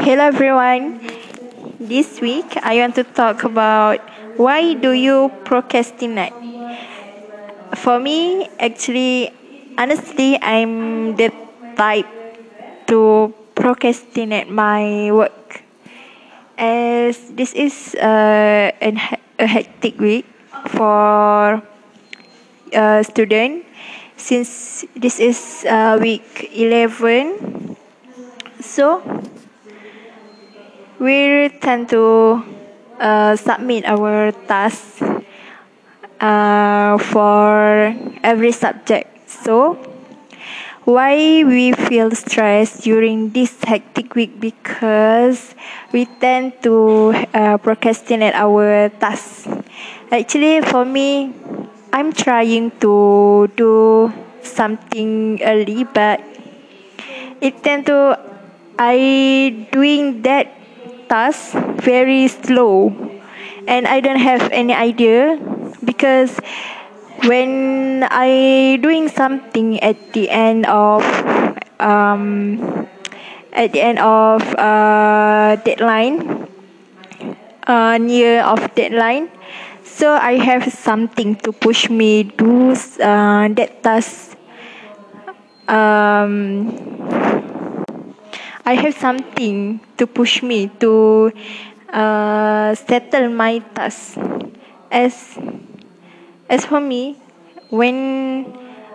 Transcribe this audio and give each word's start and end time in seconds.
Hello 0.00 0.24
everyone. 0.24 0.96
This 1.76 2.24
week 2.24 2.56
I 2.64 2.80
want 2.80 2.96
to 2.96 3.04
talk 3.04 3.44
about 3.44 4.00
why 4.40 4.72
do 4.72 4.96
you 4.96 5.28
procrastinate? 5.44 6.32
For 7.76 8.00
me, 8.00 8.48
actually, 8.58 9.28
honestly, 9.76 10.40
I'm 10.40 11.16
the 11.20 11.28
type 11.76 12.08
to 12.88 13.34
procrastinate 13.54 14.48
my 14.48 15.12
work. 15.12 15.62
As 16.56 17.20
this 17.36 17.52
is 17.52 17.94
uh, 18.00 18.72
an, 18.80 18.96
a 19.38 19.46
hectic 19.46 20.00
week 20.00 20.24
for 20.72 21.60
a 22.72 23.04
student 23.04 23.66
since 24.16 24.86
this 24.96 25.20
is 25.20 25.66
uh, 25.68 25.98
week 26.00 26.48
11 26.56 27.76
so 28.60 29.00
we 31.00 31.48
tend 31.64 31.88
to 31.88 32.44
uh, 33.00 33.34
submit 33.34 33.84
our 33.88 34.32
tasks 34.46 35.02
uh, 36.20 36.98
for 36.98 37.94
every 38.22 38.52
subject. 38.52 39.08
So 39.28 39.74
why 40.84 41.42
we 41.44 41.72
feel 41.72 42.10
stressed 42.12 42.84
during 42.84 43.30
this 43.30 43.56
hectic 43.64 44.14
week? 44.14 44.38
Because 44.40 45.54
we 45.92 46.04
tend 46.20 46.62
to 46.62 47.16
uh, 47.32 47.56
procrastinate 47.58 48.34
our 48.34 48.90
tasks 49.00 49.48
actually 50.12 50.60
for 50.60 50.84
me 50.84 51.32
I'm 51.92 52.12
trying 52.12 52.70
to 52.86 53.50
do 53.56 54.12
something 54.42 55.42
early, 55.42 55.82
but 55.82 56.22
it 57.40 57.62
tend 57.62 57.86
to 57.86 58.18
I 58.78 59.66
doing 59.72 60.22
that 60.22 60.59
task 61.10 61.52
very 61.82 62.28
slow, 62.28 62.94
and 63.66 63.90
I 63.90 63.98
don't 63.98 64.22
have 64.22 64.46
any 64.54 64.72
idea 64.72 65.34
because 65.82 66.38
when 67.26 68.06
I 68.06 68.78
doing 68.80 69.10
something 69.10 69.82
at 69.82 69.98
the 70.14 70.30
end 70.30 70.64
of 70.70 71.02
um 71.82 72.86
at 73.52 73.74
the 73.74 73.82
end 73.82 73.98
of 73.98 74.40
uh 74.54 75.56
deadline 75.66 76.46
uh 77.66 77.98
near 77.98 78.40
of 78.46 78.62
deadline 78.74 79.28
so 80.00 80.16
I 80.16 80.40
have 80.40 80.64
something 80.72 81.36
to 81.44 81.52
push 81.52 81.90
me 81.90 82.24
do 82.24 82.72
uh, 82.72 83.48
that 83.52 83.82
task. 83.82 84.32
Um, 85.68 86.72
I 88.64 88.74
have 88.74 88.94
something 88.94 89.80
to 89.96 90.06
push 90.06 90.42
me 90.42 90.68
to 90.80 91.32
uh, 91.92 92.74
settle 92.74 93.28
my 93.30 93.58
task. 93.74 94.18
As 94.90 95.38
as 96.48 96.66
for 96.66 96.80
me, 96.80 97.16
when 97.70 98.44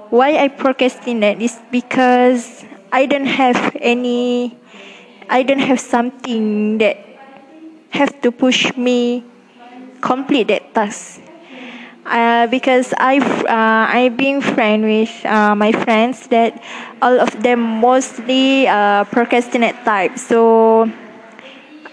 why 0.09 0.38
I 0.38 0.47
procrastinate 0.49 1.41
is 1.41 1.58
because 1.71 2.66
I 2.91 3.05
don't 3.05 3.25
have 3.27 3.75
any, 3.81 4.55
I 5.30 5.43
don't 5.43 5.63
have 5.63 5.80
something 5.80 6.77
that 6.80 6.99
have 7.89 8.21
to 8.21 8.31
push 8.31 8.75
me 8.75 9.23
complete 10.02 10.47
that 10.49 10.73
task. 10.75 11.24
Uh, 12.06 12.45
because 12.48 12.94
I've 13.02 13.25
uh, 13.50 13.89
I've 13.89 14.16
been 14.16 14.39
friend 14.39 14.86
with 14.86 15.09
uh, 15.25 15.56
my 15.56 15.72
friends 15.73 16.28
that 16.30 16.61
all 17.02 17.20
of 17.20 17.34
them 17.42 17.81
mostly 17.81 18.67
uh, 18.67 19.06
procrastinate 19.06 19.73
type. 19.84 20.20
So 20.22 20.86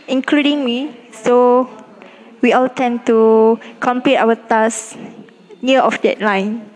including 0.09 0.65
me. 0.65 0.93
So 1.13 1.65
we 2.43 2.53
all 2.53 2.69
tend 2.69 3.07
to 3.07 3.59
complete 3.81 4.21
our 4.21 4.37
tasks 4.37 5.01
near 5.63 5.81
of 5.81 5.97
deadline. 6.03 6.69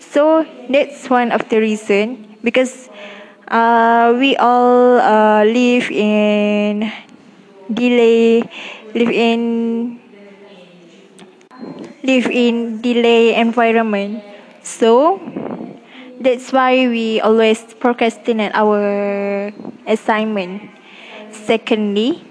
So 0.00 0.42
that's 0.68 1.08
one 1.08 1.30
of 1.30 1.48
the 1.48 1.60
reason. 1.62 2.34
Because 2.42 2.90
uh, 3.46 4.10
we 4.18 4.34
all 4.42 4.98
uh, 4.98 5.44
live 5.44 5.86
in 5.90 6.90
delay 7.70 8.42
live 8.92 9.08
in 9.08 10.01
live 12.02 12.26
in 12.26 12.80
delay 12.82 13.34
environment. 13.34 14.22
So 14.62 15.18
that's 16.20 16.52
why 16.52 16.86
we 16.88 17.20
always 17.20 17.62
procrastinate 17.78 18.52
our 18.54 19.52
assignment. 19.86 20.70
Secondly, 21.30 22.22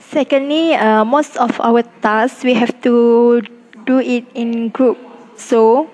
secondly, 0.00 0.74
uh, 0.74 1.04
most 1.04 1.36
of 1.36 1.60
our 1.60 1.82
tasks 2.00 2.44
we 2.44 2.54
have 2.54 2.74
to 2.82 3.42
do 3.86 3.98
it 4.00 4.24
in 4.34 4.68
group. 4.68 4.98
So 5.36 5.90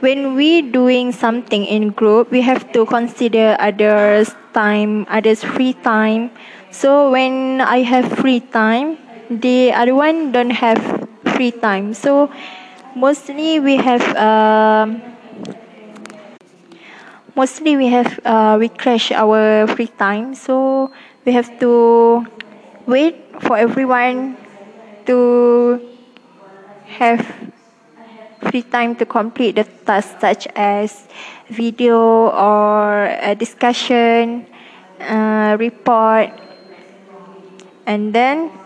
when 0.00 0.34
we 0.34 0.62
doing 0.62 1.12
something 1.12 1.64
in 1.64 1.90
group, 1.90 2.30
we 2.30 2.40
have 2.40 2.72
to 2.72 2.86
consider 2.86 3.56
others' 3.60 4.34
time, 4.52 5.06
others' 5.08 5.44
free 5.44 5.74
time. 5.74 6.30
So 6.70 7.10
when 7.10 7.60
I 7.60 7.82
have 7.82 8.12
free 8.18 8.40
time, 8.40 8.96
the 9.28 9.72
other 9.72 9.94
one 9.94 10.32
don't 10.32 10.50
have 10.50 10.99
free 11.40 11.56
time. 11.56 11.94
So 11.96 12.28
mostly 12.94 13.60
we 13.64 13.76
have 13.80 14.04
um, 14.12 15.00
mostly 17.34 17.80
we 17.80 17.88
have 17.88 18.12
uh, 18.28 18.60
we 18.60 18.68
crash 18.68 19.08
our 19.10 19.64
free 19.72 19.88
time. 19.88 20.34
So 20.36 20.92
we 21.24 21.32
have 21.32 21.48
to 21.64 22.26
wait 22.84 23.16
for 23.40 23.56
everyone 23.56 24.36
to 25.08 25.80
have 27.00 27.24
free 28.52 28.62
time 28.62 28.92
to 28.96 29.06
complete 29.06 29.56
the 29.56 29.64
task 29.88 30.20
such 30.20 30.44
as 30.52 31.08
video 31.48 32.28
or 32.36 33.16
a 33.24 33.34
discussion, 33.34 34.44
uh, 35.00 35.56
report, 35.58 36.36
and 37.86 38.12
then 38.12 38.59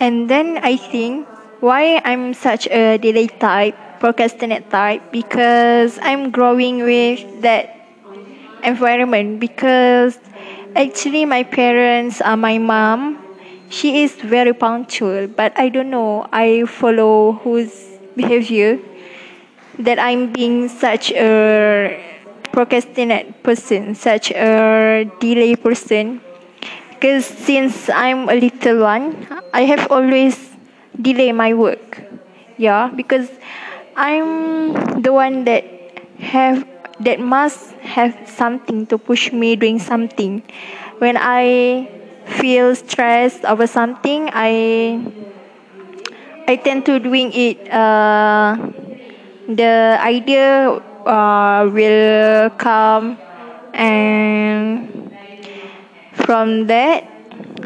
and 0.00 0.28
then 0.28 0.58
I 0.62 0.76
think 0.76 1.26
why 1.60 2.02
I'm 2.04 2.34
such 2.34 2.66
a 2.68 2.98
delay 2.98 3.28
type, 3.28 3.74
procrastinate 4.00 4.70
type, 4.70 5.10
because 5.10 5.98
I'm 6.02 6.30
growing 6.30 6.82
with 6.82 7.42
that 7.42 7.76
environment. 8.62 9.40
Because 9.40 10.18
actually, 10.74 11.24
my 11.24 11.42
parents, 11.42 12.20
uh, 12.20 12.36
my 12.36 12.58
mom, 12.58 13.22
she 13.68 14.02
is 14.02 14.14
very 14.16 14.52
punctual, 14.52 15.26
but 15.28 15.52
I 15.58 15.68
don't 15.70 15.90
know. 15.90 16.28
I 16.32 16.64
follow 16.66 17.32
whose 17.32 17.72
behavior 18.14 18.78
that 19.78 19.98
I'm 19.98 20.32
being 20.32 20.68
such 20.68 21.10
a 21.12 22.02
procrastinate 22.52 23.42
person, 23.42 23.94
such 23.94 24.30
a 24.30 25.10
delay 25.20 25.56
person 25.56 26.20
because 26.96 27.24
since 27.26 27.88
I'm 27.88 28.28
a 28.28 28.34
little 28.34 28.80
one, 28.80 29.28
I 29.52 29.62
have 29.62 29.90
always 29.92 30.50
delay 31.00 31.32
my 31.32 31.52
work. 31.54 32.02
Yeah, 32.56 32.90
because 32.94 33.28
I'm 33.96 35.02
the 35.02 35.12
one 35.12 35.44
that 35.44 35.64
have 36.18 36.66
that 37.00 37.20
must 37.20 37.72
have 37.84 38.16
something 38.28 38.86
to 38.86 38.96
push 38.98 39.32
me 39.32 39.56
doing 39.56 39.78
something. 39.78 40.42
When 40.98 41.16
I 41.20 41.88
feel 42.24 42.74
stressed 42.74 43.44
over 43.44 43.66
something, 43.66 44.30
I 44.32 45.04
I 46.48 46.56
tend 46.56 46.86
to 46.86 46.98
doing 46.98 47.32
it. 47.34 47.58
Uh, 47.70 48.56
the 49.48 49.98
idea 50.00 50.70
uh, 51.06 51.68
will 51.72 52.50
come 52.58 53.18
and 53.74 55.05
from 56.24 56.66
that 56.66 57.04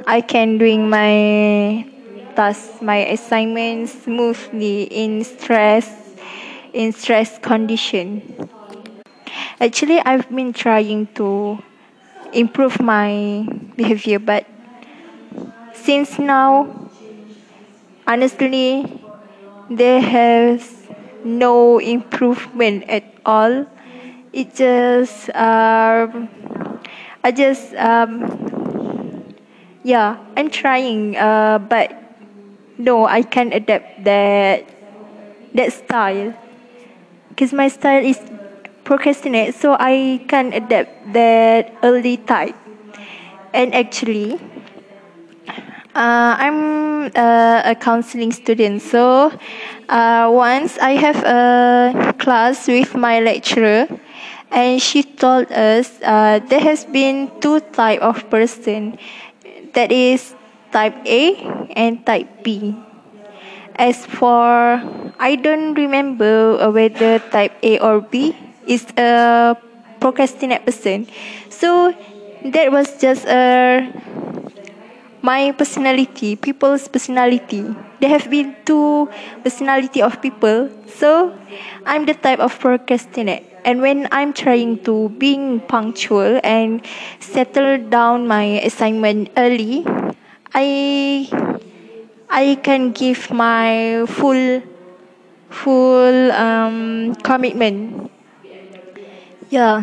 I 0.06 0.20
can 0.20 0.58
doing 0.58 0.88
my 0.91 1.87
task 2.35 2.82
my 2.82 2.99
assignments 3.06 3.93
smoothly 4.05 4.85
in 4.85 5.25
stress 5.25 5.87
in 6.73 6.93
stress 6.93 7.38
condition. 7.38 8.23
Actually 9.61 10.00
I've 10.00 10.29
been 10.31 10.52
trying 10.52 11.06
to 11.14 11.58
improve 12.32 12.81
my 12.81 13.47
behavior 13.76 14.19
but 14.19 14.47
since 15.73 16.19
now 16.19 16.91
honestly 18.06 18.85
there 19.69 20.00
has 20.00 20.87
no 21.25 21.79
improvement 21.79 22.85
at 22.88 23.05
all. 23.25 23.67
It 24.32 24.55
just 24.55 25.31
um 25.35 26.29
I 27.22 27.32
just 27.32 27.75
um 27.75 29.34
yeah 29.82 30.17
I'm 30.37 30.50
trying 30.50 31.17
uh 31.17 31.58
but 31.58 31.93
no 32.78 33.06
I 33.06 33.22
can't 33.22 33.52
adapt 33.52 34.05
that 34.05 34.64
that 35.55 35.72
style 35.72 36.34
because 37.28 37.52
my 37.52 37.69
style 37.69 38.05
is 38.05 38.19
procrastinate 38.84 39.55
so 39.55 39.76
I 39.78 40.25
can't 40.28 40.55
adapt 40.55 41.12
that 41.12 41.72
early 41.82 42.17
type 42.17 42.56
and 43.52 43.75
actually 43.75 44.40
uh, 45.94 46.37
I'm 46.38 47.11
uh, 47.17 47.62
a 47.64 47.75
counselling 47.75 48.32
student. 48.32 48.82
So 48.82 49.32
uh, 49.88 50.31
once 50.32 50.78
I 50.78 50.93
have 50.93 51.17
a 51.25 52.14
class 52.19 52.69
with 52.69 52.94
my 52.94 53.20
lecturer, 53.20 53.88
and 54.50 54.81
she 54.82 55.02
told 55.02 55.50
us 55.52 55.99
uh, 56.02 56.38
there 56.49 56.61
has 56.61 56.85
been 56.85 57.31
two 57.41 57.61
type 57.73 58.00
of 58.00 58.29
person, 58.31 58.99
that 59.75 59.93
is 59.93 60.35
type 60.73 60.94
A 61.06 61.37
and 61.76 62.05
type 62.05 62.43
B. 62.43 62.75
As 63.76 64.05
for 64.05 64.82
I 65.19 65.37
don't 65.37 65.75
remember 65.75 66.70
whether 66.70 67.19
type 67.19 67.52
A 67.62 67.79
or 67.79 68.00
B 68.00 68.37
is 68.67 68.85
a 68.97 69.56
procrastinate 70.00 70.67
person. 70.67 71.06
So 71.49 71.94
that 72.44 72.73
was 72.73 73.00
just 73.00 73.26
a 73.26 73.88
my 75.23 75.53
personality, 75.53 76.37
people's 76.37 76.88
personality. 76.88 77.64
There 78.00 78.08
have 78.08 78.31
been 78.31 78.56
two 78.64 79.08
personality 79.44 80.02
of 80.02 80.20
people. 80.23 80.70
So 80.88 81.37
I'm 81.85 82.06
the 82.06 82.14
type 82.14 82.41
of 82.41 82.58
procrastinate. 82.58 83.44
And 83.64 83.82
when 83.82 84.08
I'm 84.11 84.32
trying 84.32 84.81
to 84.85 85.11
being 85.20 85.61
punctual 85.61 86.41
and 86.43 86.81
settle 87.20 87.76
down 87.76 88.26
my 88.26 88.61
assignment 88.64 89.29
early, 89.37 89.85
I 90.55 91.29
I 92.31 92.56
can 92.62 92.93
give 92.93 93.31
my 93.31 94.05
full 94.08 94.62
full 95.50 96.32
um 96.32 97.14
commitment. 97.20 98.11
Yeah. 99.50 99.82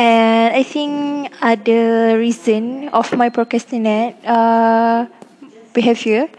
And 0.00 0.56
I 0.56 0.62
think 0.62 1.28
other 1.42 2.16
reason 2.16 2.88
of 2.88 3.12
my 3.12 3.28
procrastinate 3.28 4.16
uh, 4.24 5.04
behavior 5.74 6.30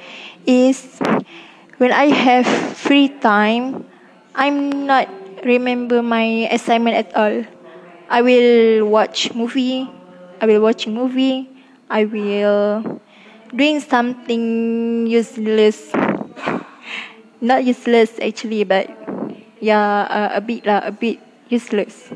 is 0.46 1.00
when 1.78 1.92
I 1.92 2.06
have 2.08 2.48
free 2.78 3.10
time, 3.10 3.86
I'm 4.36 4.86
not 4.86 5.10
remember 5.44 6.02
my 6.02 6.48
assignment 6.52 6.96
at 6.98 7.16
all. 7.16 7.44
I 8.10 8.22
will 8.22 8.88
watch 8.88 9.34
movie. 9.34 9.90
I 10.42 10.46
will 10.46 10.62
watch 10.62 10.88
movie. 10.88 11.50
I 11.90 12.06
will 12.06 13.02
doing 13.56 13.80
something 13.80 15.08
useless. 15.08 15.92
not 17.42 17.64
useless 17.66 18.20
actually, 18.22 18.64
but 18.64 18.90
yeah, 19.60 20.06
uh, 20.10 20.30
a 20.38 20.42
bit 20.42 20.66
lah, 20.66 20.82
a 20.86 20.92
bit 20.92 21.20
useless 21.50 22.12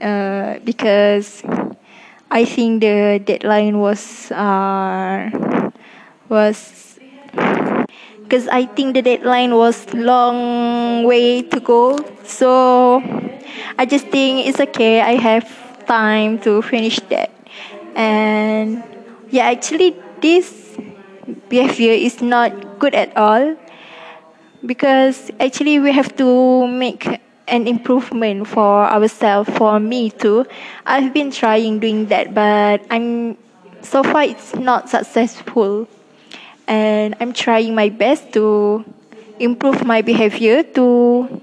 uh, 0.00 0.58
because 0.64 1.42
I 2.30 2.44
think 2.44 2.80
the 2.82 3.20
deadline 3.24 3.78
was 3.78 4.30
uh, 4.32 5.65
was 6.28 6.98
because 8.22 8.48
I 8.48 8.66
think 8.66 8.94
the 8.94 9.02
deadline 9.02 9.54
was 9.54 9.86
long 9.94 11.04
way 11.04 11.42
to 11.42 11.60
go. 11.60 11.98
So 12.24 13.02
I 13.78 13.86
just 13.86 14.08
think 14.08 14.46
it's 14.46 14.60
okay. 14.60 15.00
I 15.00 15.14
have 15.14 15.46
time 15.86 16.38
to 16.40 16.62
finish 16.62 16.98
that, 17.08 17.30
and 17.94 18.82
yeah, 19.30 19.46
actually 19.46 19.96
this 20.20 20.76
behavior 21.48 21.92
is 21.92 22.20
not 22.22 22.78
good 22.78 22.94
at 22.94 23.16
all 23.16 23.56
because 24.64 25.30
actually 25.38 25.78
we 25.78 25.92
have 25.92 26.16
to 26.16 26.66
make 26.66 27.06
an 27.48 27.66
improvement 27.68 28.46
for 28.48 28.84
ourselves 28.86 29.48
for 29.56 29.78
me 29.78 30.10
too 30.10 30.44
i've 30.86 31.12
been 31.14 31.30
trying 31.30 31.78
doing 31.78 32.06
that 32.06 32.34
but 32.34 32.84
i'm 32.90 33.36
so 33.82 34.02
far 34.02 34.22
it's 34.24 34.54
not 34.56 34.88
successful 34.88 35.86
and 36.66 37.14
i'm 37.20 37.32
trying 37.32 37.74
my 37.74 37.88
best 37.88 38.32
to 38.32 38.84
improve 39.38 39.84
my 39.84 40.02
behavior 40.02 40.62
to 40.62 41.40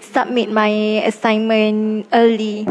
submit 0.00 0.50
my 0.50 1.02
assignment 1.06 2.06
early 2.12 2.66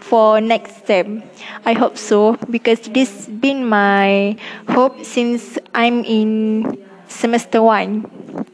for 0.00 0.40
next 0.40 0.86
term 0.86 1.22
i 1.64 1.72
hope 1.72 1.96
so 1.96 2.36
because 2.50 2.80
this 2.92 3.26
been 3.26 3.66
my 3.66 4.36
hope 4.68 5.04
since 5.04 5.58
i'm 5.74 6.04
in 6.04 6.64
semester 7.08 7.62
1 7.62 8.46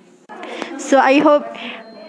so 0.79 0.99
i 0.99 1.19
hope 1.19 1.47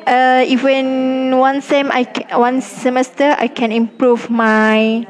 uh, 0.07 0.43
even 0.47 1.37
one 1.37 1.61
sem 1.61 1.91
I 1.91 2.03
can, 2.03 2.39
one 2.39 2.61
semester 2.61 3.35
I 3.37 3.47
can 3.47 3.71
improve 3.71 4.29
my 4.29 5.05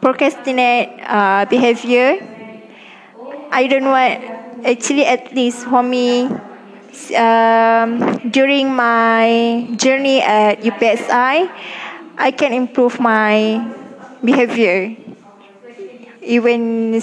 procrastinate 0.00 1.00
uh, 1.02 1.44
behavior. 1.46 2.18
I 3.50 3.66
don't 3.66 3.86
want 3.86 4.35
actually 4.64 5.04
at 5.06 5.34
least 5.34 5.66
for 5.66 5.82
me 5.82 6.30
um, 7.14 8.18
during 8.30 8.74
my 8.74 9.68
journey 9.76 10.22
at 10.22 10.64
UPSI, 10.64 11.50
I 12.18 12.30
can 12.30 12.52
improve 12.52 12.98
my 13.00 13.60
behavior. 14.24 14.96
Even 16.22 16.98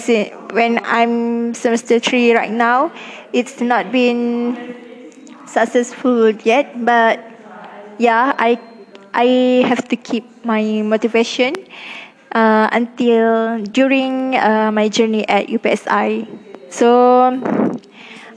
when 0.52 0.80
I'm 0.84 1.54
semester 1.54 2.00
three 2.00 2.34
right 2.36 2.52
now, 2.52 2.92
it's 3.32 3.62
not 3.62 3.92
been 3.92 4.76
successful 5.46 6.32
yet, 6.44 6.84
but 6.84 7.24
yeah, 7.98 8.34
I 8.38 8.60
I 9.14 9.64
have 9.70 9.88
to 9.90 9.96
keep 9.96 10.26
my 10.44 10.82
motivation 10.84 11.54
uh, 12.34 12.68
until 12.72 13.64
during 13.72 14.36
uh, 14.36 14.72
my 14.74 14.90
journey 14.90 15.24
at 15.30 15.48
UPSI. 15.48 16.28
So 16.74 17.30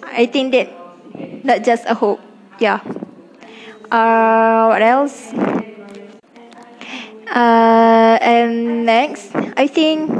I 0.04 0.26
think 0.26 0.52
that 0.52 0.68
not 1.44 1.64
just 1.64 1.84
a 1.86 1.94
hope. 1.94 2.20
Yeah. 2.60 2.80
Uh, 3.90 4.66
what 4.68 4.82
else? 4.82 5.32
Uh, 7.26 8.18
and 8.20 8.86
next, 8.86 9.34
I 9.56 9.66
think 9.66 10.10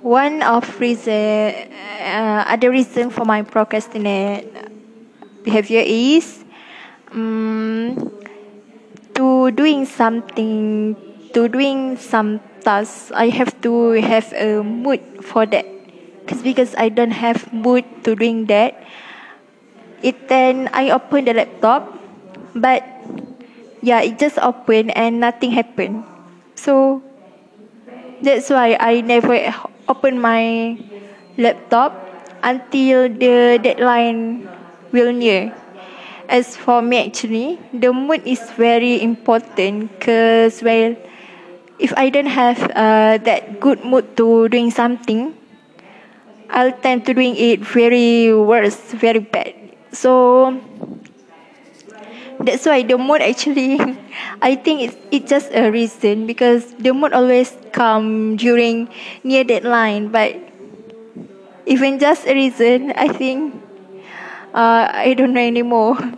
one 0.00 0.42
of 0.42 0.64
reason, 0.80 1.54
uh, 2.02 2.44
other 2.46 2.70
reason 2.70 3.10
for 3.10 3.24
my 3.24 3.42
procrastinate 3.42 4.46
behavior 5.42 5.82
is 5.84 6.44
um, 7.12 8.10
to 9.14 9.50
doing 9.52 9.84
something 9.86 10.96
to 11.32 11.48
doing 11.48 11.96
some 11.96 12.40
tasks 12.62 13.12
I 13.12 13.28
have 13.28 13.60
to 13.62 13.92
have 14.00 14.32
a 14.32 14.62
mood 14.62 15.00
for 15.22 15.46
that 15.46 15.66
cause 16.28 16.42
because 16.42 16.74
I 16.76 16.88
don't 16.88 17.16
have 17.16 17.52
mood 17.52 17.84
to 18.04 18.14
doing 18.14 18.46
that 18.46 18.76
it 20.02 20.28
then 20.28 20.68
I 20.72 20.90
open 20.90 21.24
the 21.24 21.34
laptop 21.34 21.90
but 22.54 22.84
yeah 23.82 24.00
it 24.02 24.18
just 24.18 24.38
open 24.38 24.90
and 24.90 25.20
nothing 25.20 25.50
happened. 25.50 26.04
so 26.54 27.02
that's 28.22 28.50
why 28.50 28.76
I 28.80 29.00
never 29.00 29.54
open 29.88 30.20
my 30.20 30.76
laptop 31.38 31.94
until 32.42 33.08
the 33.08 33.58
deadline 33.62 34.48
will 34.92 35.12
near. 35.12 35.54
As 36.28 36.56
for 36.56 36.82
me 36.82 37.06
actually, 37.06 37.58
the 37.72 37.92
mood 37.92 38.26
is 38.26 38.42
very 38.58 39.00
important 39.00 39.98
because 39.98 40.62
well, 40.62 40.96
if 41.78 41.94
I 41.96 42.10
don't 42.10 42.28
have 42.28 42.58
uh, 42.74 43.16
that 43.22 43.60
good 43.60 43.84
mood 43.84 44.16
to 44.18 44.48
doing 44.48 44.70
something, 44.70 45.37
I'll 46.50 46.72
tend 46.72 47.06
to 47.06 47.14
doing 47.14 47.36
it 47.36 47.60
very 47.60 48.32
worse, 48.34 48.76
very 48.92 49.20
bad. 49.20 49.54
So 49.92 50.60
that's 52.40 52.66
why 52.66 52.82
the 52.82 52.98
mood 52.98 53.22
actually, 53.22 53.78
I 54.42 54.54
think 54.56 54.82
it's 54.82 54.96
it's 55.10 55.28
just 55.30 55.50
a 55.52 55.70
reason 55.70 56.26
because 56.26 56.74
the 56.78 56.92
mood 56.92 57.12
always 57.12 57.56
come 57.72 58.36
during 58.36 58.88
near 59.24 59.44
deadline. 59.44 60.08
But 60.08 60.36
even 61.66 61.98
just 61.98 62.26
a 62.26 62.34
reason, 62.34 62.92
I 62.96 63.08
think 63.08 63.54
uh, 64.54 64.88
I 64.92 65.14
don't 65.14 65.32
know 65.34 65.42
anymore. 65.44 65.98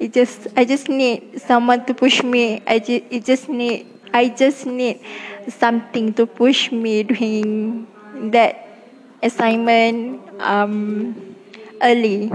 It 0.00 0.14
just 0.14 0.48
I 0.56 0.64
just 0.64 0.88
need 0.88 1.42
someone 1.44 1.84
to 1.84 1.92
push 1.92 2.22
me. 2.24 2.62
I 2.66 2.78
just 2.80 3.04
it 3.12 3.20
just 3.28 3.50
need 3.52 3.84
I 4.14 4.32
just 4.32 4.64
need 4.64 4.96
something 5.52 6.14
to 6.16 6.24
push 6.24 6.72
me 6.72 7.02
doing 7.04 7.84
that 8.32 8.69
assignment 9.22 10.20
um 10.40 11.14
early. 11.82 12.32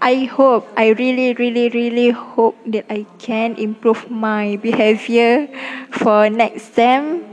I 0.00 0.28
hope 0.28 0.68
I 0.76 0.92
really 0.92 1.32
really 1.34 1.68
really 1.70 2.10
hope 2.10 2.56
that 2.66 2.84
I 2.90 3.06
can 3.18 3.56
improve 3.56 4.10
my 4.10 4.56
behavior 4.60 5.48
for 5.90 6.28
next 6.28 6.74
sem 6.76 7.24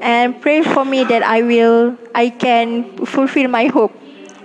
and 0.00 0.40
pray 0.40 0.62
for 0.62 0.84
me 0.84 1.04
that 1.04 1.22
I 1.22 1.42
will 1.42 1.96
I 2.14 2.30
can 2.30 2.96
fulfill 3.06 3.48
my 3.48 3.66
hope 3.66 3.92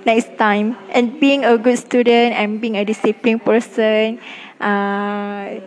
next 0.05 0.37
time. 0.37 0.77
And 0.91 1.19
being 1.19 1.43
a 1.45 1.57
good 1.57 1.77
student 1.79 2.35
and 2.35 2.61
being 2.61 2.77
a 2.77 2.85
disciplined 2.85 3.43
person, 3.45 4.19
uh, 4.61 5.57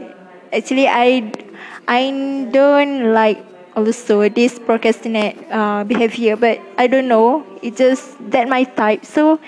actually 0.52 0.86
I 0.88 1.32
I 1.88 2.02
don't 2.52 3.12
like 3.12 3.42
also 3.76 4.28
this 4.28 4.58
procrastinate 4.58 5.36
uh, 5.50 5.84
behavior 5.84 6.36
but 6.36 6.60
I 6.78 6.86
don't 6.86 7.08
know. 7.08 7.44
It 7.62 7.76
just 7.76 8.16
that 8.30 8.48
my 8.48 8.64
type. 8.64 9.04
So 9.04 9.40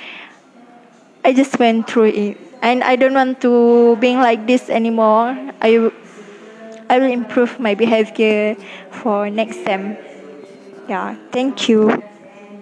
I 1.25 1.33
just 1.33 1.59
went 1.59 1.89
through 1.89 2.13
it. 2.15 2.39
And 2.63 2.83
I 2.83 2.97
don't 2.97 3.13
want 3.13 3.43
to 3.43 3.97
being 4.01 4.19
like 4.19 4.47
this 4.47 4.71
anymore. 4.71 5.37
I 5.61 5.91
I 6.89 6.99
will 6.99 7.11
improve 7.11 7.59
my 7.61 7.75
behavior 7.75 8.57
for 8.91 9.31
next 9.31 9.65
time 9.65 9.97
yeah 10.89 11.17
thank 11.33 11.69
you 11.69 12.03